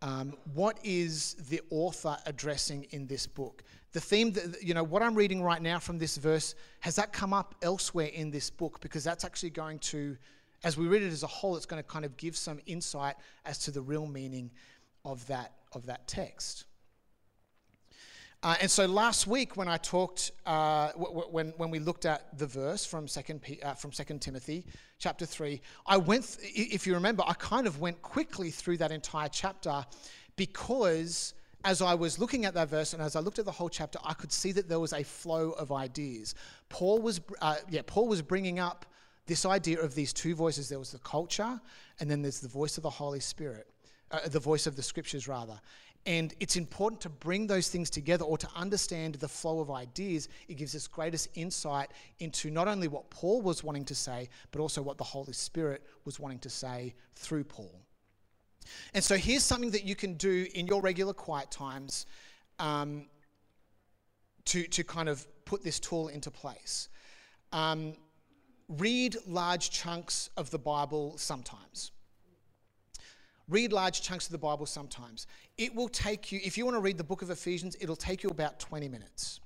[0.00, 3.64] Um, what is the author addressing in this book?
[3.92, 7.12] The theme that, you know, what I'm reading right now from this verse, has that
[7.12, 8.80] come up elsewhere in this book?
[8.80, 10.16] Because that's actually going to,
[10.62, 13.16] as we read it as a whole, it's going to kind of give some insight
[13.44, 14.50] as to the real meaning
[15.04, 16.64] of that, of that text.
[18.40, 22.06] Uh, and so last week, when I talked, uh, w- w- when, when we looked
[22.06, 24.64] at the verse from Second, P- uh, from Second Timothy,
[24.98, 26.38] chapter three, I went.
[26.40, 29.84] Th- if you remember, I kind of went quickly through that entire chapter
[30.36, 31.34] because
[31.64, 33.98] as I was looking at that verse and as I looked at the whole chapter,
[34.04, 36.34] I could see that there was a flow of ideas.
[36.68, 38.86] Paul was, uh, yeah, Paul was bringing up
[39.26, 40.68] this idea of these two voices.
[40.68, 41.60] There was the culture,
[42.00, 43.66] and then there's the voice of the Holy Spirit,
[44.10, 45.60] uh, the voice of the Scriptures, rather.
[46.06, 50.28] And it's important to bring those things together or to understand the flow of ideas.
[50.48, 54.60] It gives us greatest insight into not only what Paul was wanting to say, but
[54.60, 57.82] also what the Holy Spirit was wanting to say through Paul.
[58.94, 62.06] And so here's something that you can do in your regular quiet times
[62.58, 63.06] um,
[64.46, 66.88] to, to kind of put this tool into place.
[67.52, 67.94] Um,
[68.68, 71.92] read large chunks of the Bible sometimes
[73.48, 75.26] read large chunks of the Bible sometimes.
[75.56, 78.22] It will take you, if you want to read the book of Ephesians, it'll take
[78.22, 79.40] you about 20 minutes.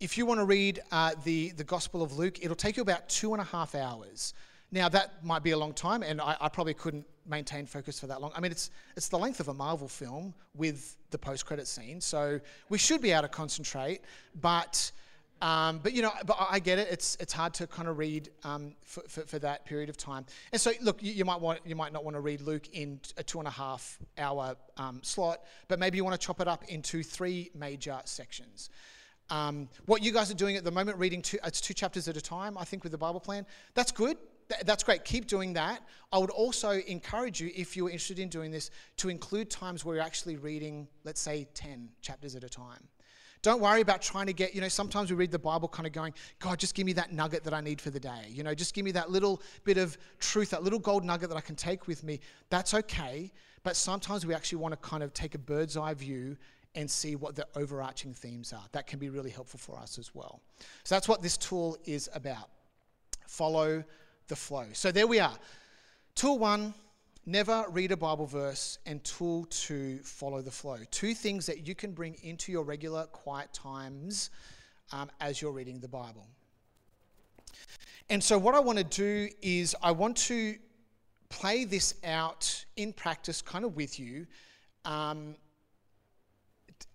[0.00, 3.08] If you want to read uh, the, the Gospel of Luke, it'll take you about
[3.08, 4.32] two and a half hours.
[4.70, 8.06] Now, that might be a long time, and I, I probably couldn't maintain focus for
[8.06, 8.30] that long.
[8.34, 12.00] I mean, it's, it's the length of a Marvel film with the post credit scene,
[12.00, 12.38] so
[12.68, 14.02] we should be able to concentrate,
[14.40, 14.92] but
[15.40, 16.88] um, but you know, but I get it.
[16.90, 20.26] It's it's hard to kind of read um, for, for, for, that period of time.
[20.52, 23.00] And so, look, you, you, might want you might not want to read Luke in
[23.16, 26.48] a two and a half hour um, slot, but maybe you want to chop it
[26.48, 28.70] up into three major sections.
[29.30, 32.16] Um, what you guys are doing at the moment, reading two, it's two chapters at
[32.16, 33.46] a time, I think, with the Bible plan.
[33.74, 34.16] That's good.
[34.64, 35.04] that's great.
[35.04, 35.82] Keep doing that.
[36.10, 39.96] I would also encourage you, if you're interested in doing this, to include times where
[39.96, 42.88] you're actually reading, let's say, 10 chapters at a time.
[43.42, 45.92] Don't worry about trying to get, you know, sometimes we read the Bible kind of
[45.92, 48.26] going, God, just give me that nugget that I need for the day.
[48.28, 51.36] You know, just give me that little bit of truth, that little gold nugget that
[51.36, 52.20] I can take with me.
[52.50, 53.32] That's okay.
[53.62, 56.36] But sometimes we actually want to kind of take a bird's eye view
[56.74, 58.64] and see what the overarching themes are.
[58.72, 60.40] That can be really helpful for us as well.
[60.84, 62.50] So that's what this tool is about.
[63.26, 63.82] Follow
[64.28, 64.66] the flow.
[64.72, 65.34] So there we are.
[66.14, 66.74] Tool one
[67.28, 70.78] Never read a Bible verse and tool to follow the flow.
[70.90, 74.30] Two things that you can bring into your regular quiet times
[74.92, 76.26] um, as you're reading the Bible.
[78.08, 80.56] And so, what I want to do is, I want to
[81.28, 84.26] play this out in practice, kind of with you,
[84.86, 85.36] um,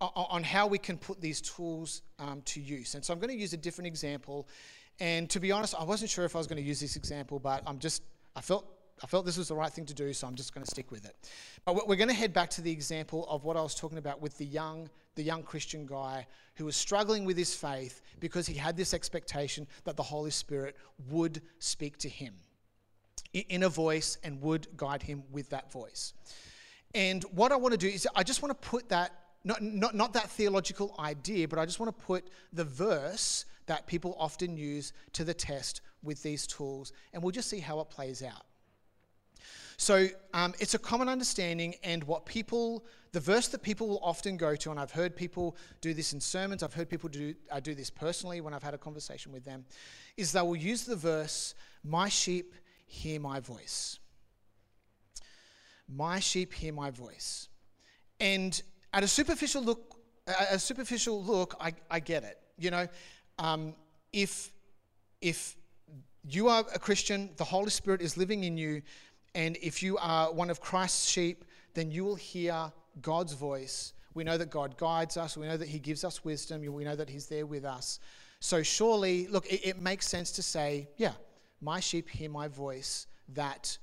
[0.02, 2.96] on how we can put these tools um, to use.
[2.96, 4.48] And so, I'm going to use a different example.
[5.00, 7.38] And to be honest, I wasn't sure if I was going to use this example,
[7.38, 8.02] but I'm just,
[8.36, 10.64] I felt I felt this was the right thing to do, so I'm just going
[10.64, 11.16] to stick with it.
[11.66, 14.22] But we're going to head back to the example of what I was talking about
[14.22, 18.54] with the young, the young Christian guy who was struggling with his faith because he
[18.54, 20.78] had this expectation that the Holy Spirit
[21.10, 22.36] would speak to him
[23.34, 26.14] in a voice and would guide him with that voice.
[26.94, 29.12] And what I want to do is I just want to put that,
[29.44, 33.88] not, not, not that theological idea, but I just want to put the verse that
[33.88, 37.90] people often use to the test with these tools, and we'll just see how it
[37.90, 38.44] plays out.
[39.84, 44.38] So um, it's a common understanding, and what people, the verse that people will often
[44.38, 47.60] go to, and I've heard people do this in sermons, I've heard people do, uh,
[47.60, 49.66] do this personally when I've had a conversation with them,
[50.16, 54.00] is they will use the verse, My sheep hear my voice.
[55.90, 57.50] My sheep hear my voice.
[58.22, 60.00] And at a superficial look,
[60.50, 62.40] a superficial look, I, I get it.
[62.58, 62.88] You know,
[63.38, 63.76] um,
[64.14, 64.50] if
[65.20, 65.58] if
[66.26, 68.82] you are a Christian, the Holy Spirit is living in you,
[69.36, 73.94] and if you are one of Christ's sheep, then you will hear God's voice.
[74.14, 75.36] We know that God guides us.
[75.36, 76.62] We know that He gives us wisdom.
[76.72, 78.00] We know that He's there with us.
[78.40, 81.14] So, surely, look, it, it makes sense to say, yeah,
[81.62, 83.78] my sheep hear my voice, that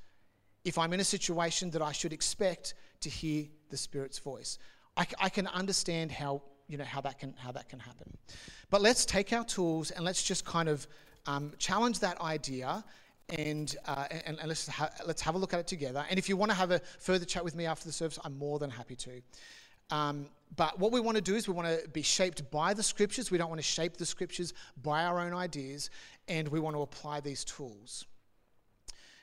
[0.65, 4.59] if I'm in a situation that I should expect to hear the Spirit's voice.
[5.19, 8.19] I can understand how, you know, how, that can, how that can happen.
[8.69, 10.87] But let's take our tools and let's just kind of
[11.27, 12.85] um, challenge that idea
[13.39, 16.05] and, uh, and, and let's, ha- let's have a look at it together.
[16.09, 18.37] And if you want to have a further chat with me after the service, I'm
[18.39, 19.23] more than happy to.
[19.91, 22.83] Um, but what we want to do is we want to be shaped by the
[22.83, 23.31] scriptures.
[23.31, 25.91] We don't want to shape the scriptures by our own ideas,
[26.29, 28.07] and we want to apply these tools.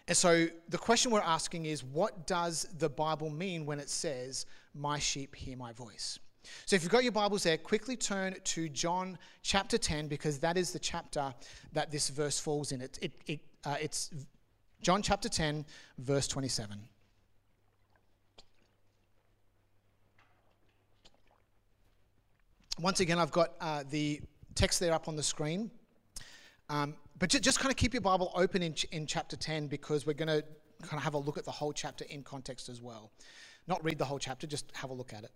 [0.07, 4.45] And so the question we're asking is what does the Bible mean when it says,
[4.73, 6.19] My sheep hear my voice?
[6.65, 10.57] So if you've got your Bibles there, quickly turn to John chapter 10 because that
[10.57, 11.33] is the chapter
[11.73, 12.81] that this verse falls in.
[12.81, 14.11] It, it, it, uh, it's
[14.81, 15.65] John chapter 10,
[15.97, 16.79] verse 27.
[22.79, 24.21] Once again, I've got uh, the
[24.55, 25.69] text there up on the screen.
[26.69, 29.67] Um, but ju- just kind of keep your Bible open in, ch- in chapter 10
[29.67, 30.43] because we're going to
[30.83, 33.11] kind of have a look at the whole chapter in context as well.
[33.67, 35.31] Not read the whole chapter, just have a look at it.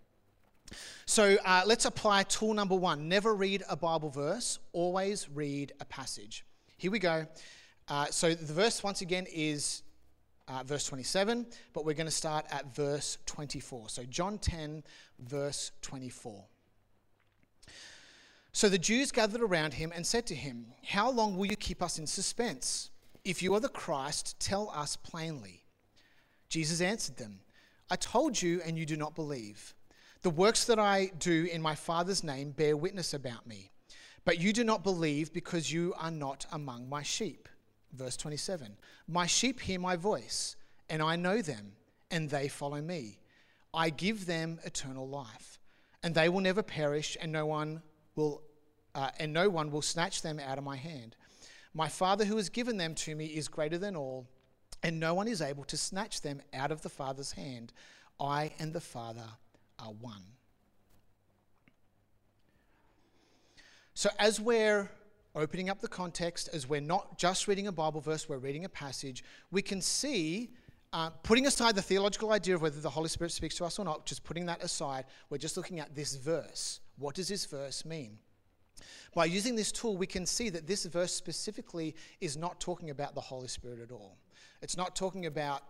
[1.05, 3.09] So uh, let's apply tool number one.
[3.09, 6.45] Never read a Bible verse, always read a passage.
[6.77, 7.27] Here we go.
[7.91, 9.83] Uh, so the verse, once again, is
[10.47, 13.89] uh, verse 27, but we're going to start at verse 24.
[13.89, 14.81] So John 10,
[15.19, 16.41] verse 24.
[18.53, 21.81] So the Jews gathered around him and said to him, How long will you keep
[21.81, 22.91] us in suspense?
[23.25, 25.65] If you are the Christ, tell us plainly.
[26.47, 27.41] Jesus answered them,
[27.89, 29.75] I told you, and you do not believe.
[30.21, 33.69] The works that I do in my Father's name bear witness about me.
[34.23, 37.49] But you do not believe because you are not among my sheep.
[37.93, 38.75] Verse 27
[39.07, 40.55] My sheep hear my voice,
[40.89, 41.73] and I know them,
[42.09, 43.17] and they follow me.
[43.73, 45.59] I give them eternal life,
[46.03, 47.81] and they will never perish, and no one
[48.15, 48.41] will,
[48.95, 51.15] uh, and no one will snatch them out of my hand.
[51.73, 54.27] My Father who has given them to me is greater than all,
[54.83, 57.71] and no one is able to snatch them out of the Father's hand.
[58.19, 59.27] I and the Father
[59.79, 60.23] are one.
[63.93, 64.89] So, as we're
[65.35, 68.69] opening up the context, as we're not just reading a Bible verse, we're reading a
[68.69, 70.51] passage, we can see,
[70.93, 73.85] uh, putting aside the theological idea of whether the Holy Spirit speaks to us or
[73.85, 76.81] not, just putting that aside, we're just looking at this verse.
[76.97, 78.19] What does this verse mean?
[79.13, 83.15] By using this tool, we can see that this verse specifically is not talking about
[83.15, 84.17] the Holy Spirit at all.
[84.61, 85.63] It's not talking about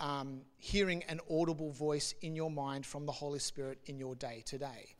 [0.00, 4.42] um, hearing an audible voice in your mind from the Holy Spirit in your day
[4.44, 4.94] today.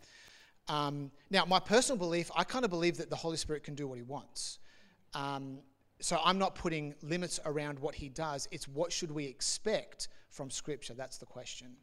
[0.68, 3.86] Um, now, my personal belief, I kind of believe that the Holy Spirit can do
[3.86, 4.58] what he wants.
[5.14, 5.58] Um,
[6.00, 8.48] so I'm not putting limits around what he does.
[8.50, 10.94] It's what should we expect from Scripture?
[10.94, 11.76] That's the question.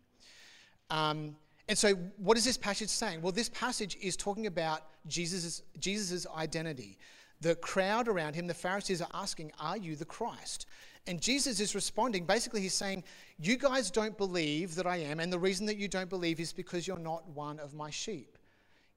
[0.89, 1.35] Um,
[1.67, 3.21] and so, what is this passage saying?
[3.21, 6.97] Well, this passage is talking about Jesus' Jesus's identity.
[7.41, 10.65] The crowd around him, the Pharisees, are asking, Are you the Christ?
[11.07, 12.25] And Jesus is responding.
[12.25, 13.03] Basically, he's saying,
[13.39, 16.53] You guys don't believe that I am, and the reason that you don't believe is
[16.53, 18.32] because you're not one of my sheep.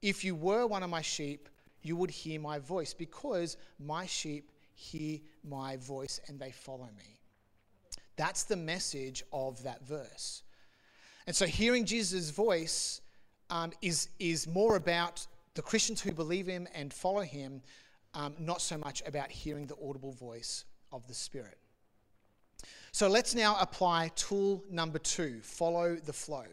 [0.02, 1.48] If you were one of my sheep,
[1.82, 7.20] you would hear my voice, because my sheep hear my voice and they follow me.
[8.16, 10.42] That's the message of that verse.
[11.26, 13.00] And so, hearing Jesus' voice
[13.50, 17.62] um, is, is more about the Christians who believe him and follow him,
[18.14, 21.58] um, not so much about hearing the audible voice of the Spirit.
[22.92, 26.44] So, let's now apply tool number two follow the flow.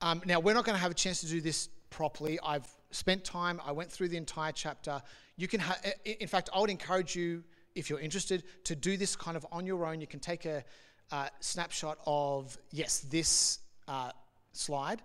[0.00, 2.38] Um, now, we're not going to have a chance to do this properly.
[2.42, 5.00] I've spent time, I went through the entire chapter.
[5.36, 7.44] You can, ha- in fact, I would encourage you,
[7.76, 10.00] if you're interested, to do this kind of on your own.
[10.00, 10.64] You can take a
[11.12, 14.10] uh, snapshot of, yes, this uh,
[14.52, 15.02] slide.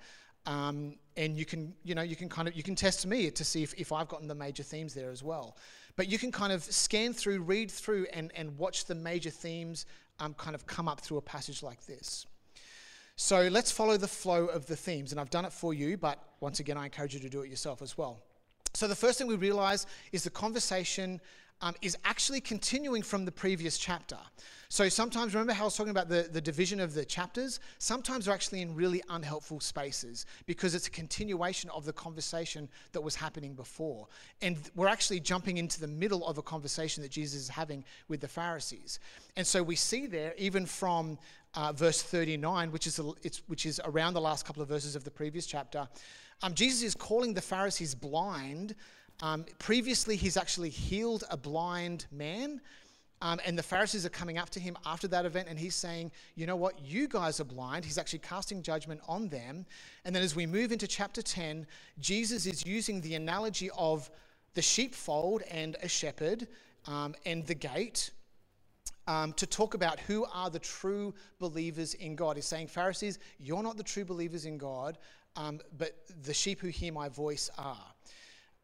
[0.47, 3.43] Um, and you can, you know, you can kind of, you can test me to
[3.43, 5.56] see if, if I've gotten the major themes there as well.
[5.95, 9.86] But you can kind of scan through, read through, and, and watch the major themes
[10.19, 12.25] um, kind of come up through a passage like this.
[13.21, 15.12] So let's follow the flow of the themes.
[15.12, 17.49] And I've done it for you, but once again, I encourage you to do it
[17.49, 18.21] yourself as well.
[18.73, 21.19] So the first thing we realize is the conversation
[21.62, 24.17] um, is actually continuing from the previous chapter.
[24.69, 27.60] So sometimes, remember how I was talking about the, the division of the chapters?
[27.79, 33.01] Sometimes they're actually in really unhelpful spaces because it's a continuation of the conversation that
[33.01, 34.08] was happening before.
[34.41, 38.21] And we're actually jumping into the middle of a conversation that Jesus is having with
[38.21, 38.99] the Pharisees.
[39.36, 41.17] And so we see there, even from
[41.56, 43.00] uh, verse 39, which is,
[43.48, 45.88] which is around the last couple of verses of the previous chapter,
[46.42, 48.76] um, Jesus is calling the Pharisees blind.
[49.22, 52.62] Um, previously, he's actually healed a blind man.
[53.22, 56.12] Um, and the Pharisees are coming up to him after that event, and he's saying,
[56.36, 56.80] You know what?
[56.80, 57.84] You guys are blind.
[57.84, 59.66] He's actually casting judgment on them.
[60.06, 61.68] And then as we move into chapter 10,
[62.00, 64.10] Jesus is using the analogy of
[64.54, 66.47] the sheepfold and a shepherd
[66.88, 68.12] um, and the gate.
[69.10, 72.36] Um, to talk about who are the true believers in God.
[72.36, 74.99] He's saying, Pharisees, you're not the true believers in God,
[75.36, 77.88] um, but the sheep who hear my voice are.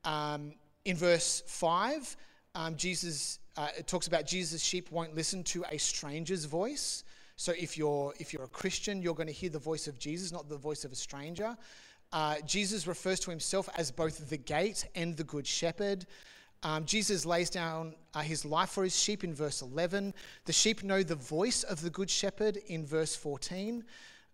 [0.04, 0.54] Um,
[0.86, 2.16] in verse 5,
[2.54, 7.04] um, Jesus uh, it talks about Jesus' sheep won't listen to a stranger's voice.
[7.38, 10.32] So if you're if you're a Christian, you're going to hear the voice of Jesus,
[10.32, 11.58] not the voice of a stranger.
[12.14, 16.06] Uh, Jesus refers to himself as both the gate and the good shepherd.
[16.64, 20.14] Um, Jesus lays down uh, his life for his sheep in verse 11.
[20.46, 23.84] The sheep know the voice of the good shepherd in verse 14.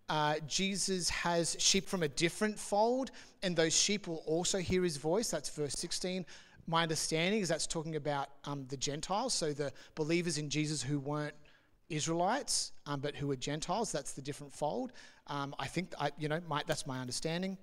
[0.08, 3.12] Uh, Jesus has sheep from a different fold,
[3.44, 5.32] and those sheep will also hear his voice.
[5.32, 6.26] That's verse 16.
[6.68, 11.00] My understanding is that's talking about um, the Gentiles, so the believers in Jesus who
[11.00, 11.34] weren't
[11.90, 13.92] Israelites, um, but who were Gentiles.
[13.92, 14.94] That's the different fold.
[15.28, 17.58] Um, I think, I, you know, my, that's my understanding.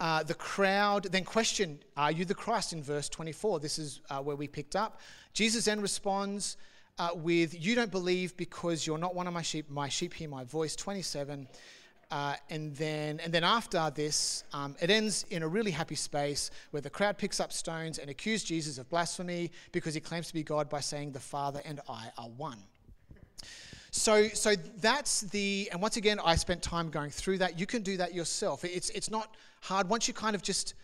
[0.00, 3.58] Uh, the crowd then questioned, Are you the Christ in verse 24?
[3.58, 5.00] This is uh, where we picked up.
[5.32, 6.56] Jesus then responds
[6.98, 9.68] uh, with, You don't believe because you're not one of my sheep.
[9.68, 10.76] My sheep hear my voice.
[10.76, 11.48] 27.
[12.10, 16.50] Uh, and then, and then after this, um, it ends in a really happy space
[16.70, 20.34] where the crowd picks up stones and accuse Jesus of blasphemy because he claims to
[20.34, 22.62] be God by saying, "The Father and I are one."
[23.90, 27.58] So, so that's the, and once again, I spent time going through that.
[27.58, 28.64] You can do that yourself.
[28.64, 29.88] It's, it's not hard.
[29.88, 30.74] Once you kind of just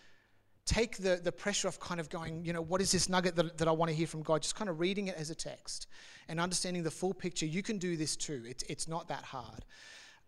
[0.64, 3.59] take the, the pressure off kind of going, you know, what is this nugget that,
[3.59, 4.42] that I want to hear from God?
[4.42, 5.86] Just kind of reading it as a text
[6.28, 7.44] and understanding the full picture.
[7.46, 8.42] You can do this too.
[8.46, 9.64] It's, it's not that hard.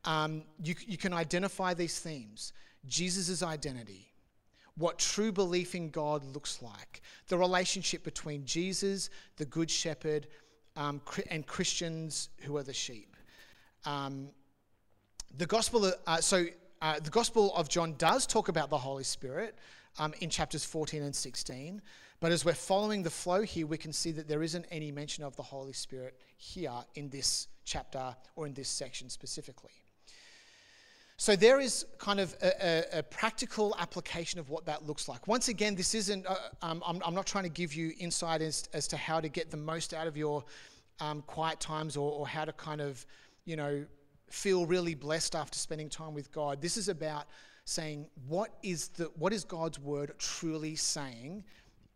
[0.05, 2.53] Um, you, you can identify these themes
[2.87, 4.13] Jesus' identity,
[4.77, 10.29] what true belief in God looks like, the relationship between Jesus, the Good Shepherd,
[10.77, 11.01] um,
[11.31, 13.17] and Christians who are the sheep.
[13.85, 14.29] Um,
[15.37, 16.47] the gospel, uh, so
[16.83, 19.57] uh, the Gospel of John does talk about the Holy Spirit
[19.99, 21.81] um, in chapters 14 and 16,
[22.21, 25.25] but as we're following the flow here, we can see that there isn't any mention
[25.25, 29.73] of the Holy Spirit here in this chapter or in this section specifically.
[31.19, 32.53] So there is kind of a,
[32.95, 35.27] a, a, practical application of what that looks like.
[35.27, 38.69] Once again, this isn't, uh, um, I'm, I'm, not trying to give you insight as,
[38.75, 40.45] as, to how to get the most out of your
[41.01, 43.07] um, quiet times or, or how to kind of,
[43.47, 43.87] you know,
[44.29, 46.61] feel really blessed after spending time with God.
[46.61, 47.27] This is about
[47.65, 51.45] saying what is the what is God's word truly saying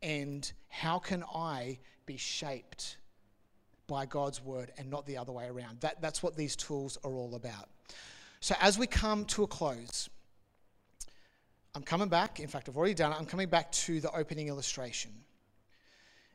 [0.02, 2.96] and how can I be shaped
[3.86, 5.80] by God's word and not the other way around.
[5.80, 7.68] That, that's what these tools are all about.
[8.40, 10.08] So, as we come to a close,
[11.74, 12.40] I'm coming back.
[12.40, 13.16] In fact, I've already done it.
[13.18, 15.12] I'm coming back to the opening illustration.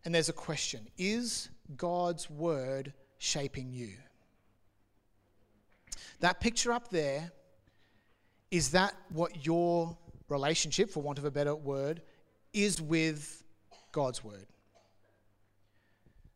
[0.03, 3.93] And there's a question Is God's word shaping you?
[6.20, 7.32] That picture up there,
[8.51, 9.97] is that what your
[10.30, 12.01] relationship, for want of a better word,
[12.53, 13.43] is with
[13.91, 14.45] God's word?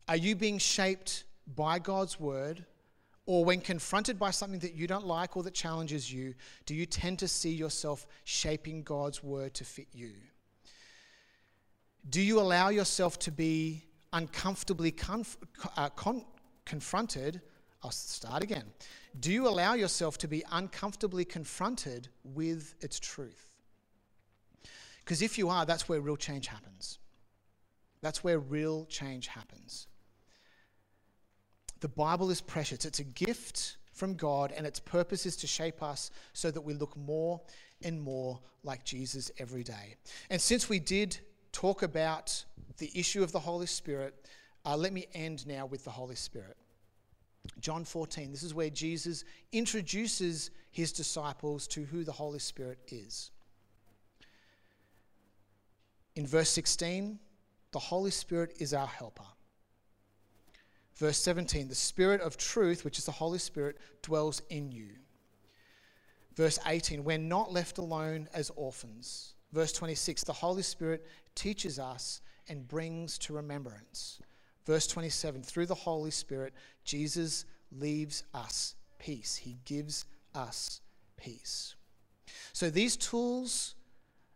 [0.08, 2.66] Are you being shaped by God's word?
[3.30, 6.34] Or when confronted by something that you don't like or that challenges you,
[6.66, 10.14] do you tend to see yourself shaping God's word to fit you?
[12.08, 15.36] Do you allow yourself to be uncomfortably conf-
[15.76, 16.24] uh, con-
[16.64, 17.40] confronted?
[17.84, 18.64] I'll start again.
[19.20, 23.52] Do you allow yourself to be uncomfortably confronted with its truth?
[25.04, 26.98] Because if you are, that's where real change happens.
[28.02, 29.86] That's where real change happens.
[31.80, 32.84] The Bible is precious.
[32.84, 36.74] It's a gift from God, and its purpose is to shape us so that we
[36.74, 37.40] look more
[37.82, 39.96] and more like Jesus every day.
[40.28, 41.18] And since we did
[41.52, 42.44] talk about
[42.78, 44.14] the issue of the Holy Spirit,
[44.64, 46.56] uh, let me end now with the Holy Spirit.
[47.60, 53.30] John 14, this is where Jesus introduces his disciples to who the Holy Spirit is.
[56.16, 57.18] In verse 16,
[57.72, 59.24] the Holy Spirit is our helper.
[61.00, 64.90] Verse 17 the Spirit of truth, which is the Holy Spirit, dwells in you.
[66.36, 69.34] Verse 18 we're not left alone as orphans.
[69.50, 74.20] Verse 26 the Holy Spirit teaches us and brings to remembrance.
[74.66, 76.52] Verse 27 through the Holy Spirit,
[76.84, 79.36] Jesus leaves us peace.
[79.36, 80.82] He gives us
[81.16, 81.76] peace.
[82.52, 83.74] So these tools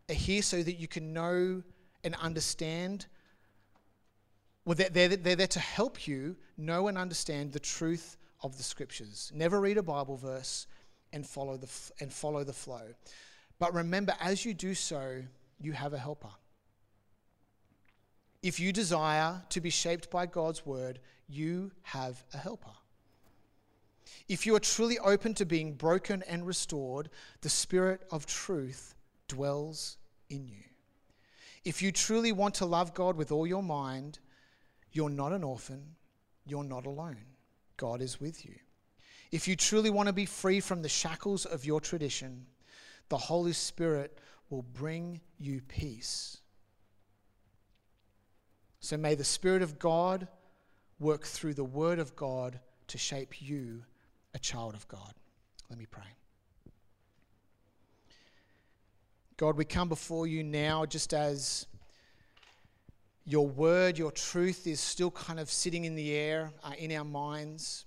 [0.08, 1.62] are here so that you can know
[2.04, 3.06] and understand
[4.64, 8.62] well, they're, they're, they're there to help you know and understand the truth of the
[8.62, 9.30] scriptures.
[9.34, 10.66] Never read a Bible verse
[11.12, 11.68] and follow the,
[12.00, 12.82] and follow the flow.
[13.58, 15.22] But remember, as you do so,
[15.60, 16.30] you have a helper.
[18.42, 20.98] If you desire to be shaped by God's word,
[21.28, 22.72] you have a helper.
[24.28, 27.10] If you are truly open to being broken and restored,
[27.40, 28.94] the Spirit of truth
[29.28, 29.96] dwells
[30.28, 30.62] in you.
[31.64, 34.18] If you truly want to love God with all your mind,
[34.94, 35.96] you're not an orphan.
[36.46, 37.24] you're not alone.
[37.76, 38.54] God is with you.
[39.32, 42.46] If you truly want to be free from the shackles of your tradition,
[43.08, 44.18] the Holy Spirit
[44.50, 46.38] will bring you peace.
[48.80, 50.28] So may the Spirit of God
[51.00, 53.82] work through the Word of God to shape you
[54.34, 55.14] a child of God.
[55.70, 56.04] Let me pray.
[59.36, 61.66] God, we come before you now just as
[63.24, 67.04] your word, your truth is still kind of sitting in the air uh, in our
[67.04, 67.86] minds.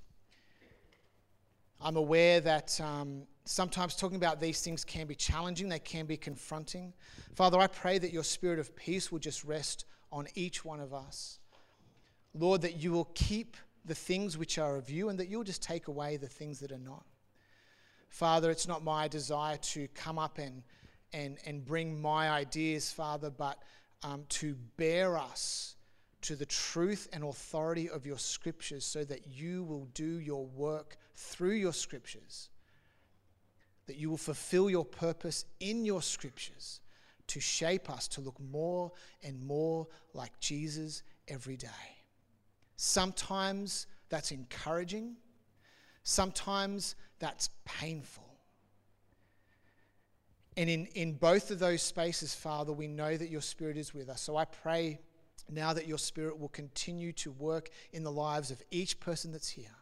[1.79, 6.17] I'm aware that um, sometimes talking about these things can be challenging, they can be
[6.17, 6.91] confronting.
[7.35, 10.93] Father, I pray that your spirit of peace will just rest on each one of
[10.93, 11.39] us.
[12.33, 15.61] Lord, that you will keep the things which are of you and that you'll just
[15.61, 17.05] take away the things that are not.
[18.09, 20.63] Father, it's not my desire to come up and,
[21.13, 23.61] and, and bring my ideas, Father, but
[24.03, 25.75] um, to bear us
[26.21, 30.97] to the truth and authority of your scriptures so that you will do your work
[31.15, 32.49] through your scriptures,
[33.85, 36.81] that you will fulfill your purpose in your scriptures
[37.27, 38.91] to shape us to look more
[39.23, 41.67] and more like Jesus every day.
[42.77, 45.15] Sometimes that's encouraging,
[46.03, 48.26] sometimes that's painful.
[50.57, 54.09] And in, in both of those spaces, Father, we know that your Spirit is with
[54.09, 54.21] us.
[54.21, 54.99] So I pray
[55.49, 59.49] now that your Spirit will continue to work in the lives of each person that's
[59.49, 59.75] here.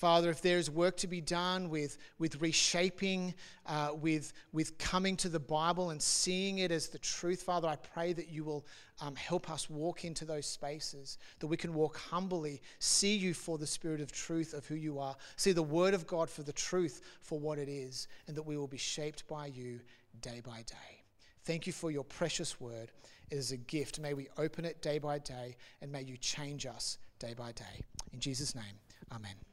[0.00, 3.34] Father, if there is work to be done with, with reshaping,
[3.66, 7.76] uh, with, with coming to the Bible and seeing it as the truth, Father, I
[7.76, 8.64] pray that you will
[9.02, 13.58] um, help us walk into those spaces, that we can walk humbly, see you for
[13.58, 16.52] the spirit of truth of who you are, see the Word of God for the
[16.54, 19.80] truth for what it is, and that we will be shaped by you
[20.22, 21.04] day by day.
[21.44, 22.90] Thank you for your precious word.
[23.30, 24.00] It is a gift.
[24.00, 27.84] May we open it day by day, and may you change us day by day.
[28.14, 28.80] In Jesus' name,
[29.12, 29.49] amen.